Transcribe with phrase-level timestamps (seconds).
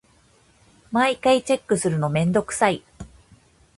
[0.91, 2.81] 毎回チェックするのめんどくさい。